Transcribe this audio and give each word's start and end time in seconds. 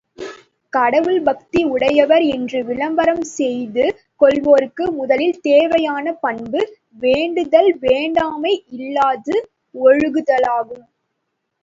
கடவுள் 0.73 1.19
பக்தி 1.23 1.63
உடையவர் 1.63 2.23
என்று 2.27 2.59
விளம்பரம் 2.63 3.21
செய்து 3.31 3.83
கொள்வோருக்கு 4.21 4.85
முதலில் 4.91 5.39
தேவையான 5.41 6.13
பண்பு, 6.23 6.61
வேண்டுதல் 6.99 7.71
வேண்டாமை 7.79 8.53
யில்லாது 8.71 9.35
ஒழுகுதலாகும். 9.75 10.85